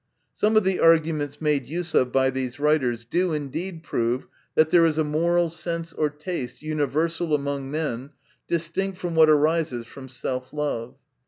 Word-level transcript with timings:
Some 0.33 0.57
of 0.57 0.63
the 0.63 0.77
argu 0.79 1.13
ments 1.13 1.39
made 1.39 1.67
use 1.67 1.93
of 1.93 2.11
by 2.11 2.31
these 2.31 2.59
writers, 2.59 3.05
do 3.05 3.33
indeed 3.33 3.83
prove 3.83 4.25
that 4.55 4.71
there 4.71 4.83
is 4.87 4.97
a 4.97 5.03
moral 5.03 5.47
sense 5.47 5.93
or 5.93 6.09
taste, 6.09 6.63
universal 6.63 7.35
among 7.35 7.69
men, 7.69 8.09
distinct 8.47 8.97
from 8.97 9.13
what 9.13 9.29
arises 9.29 9.85
from 9.85 10.09
self 10.09 10.53
love. 10.53 10.95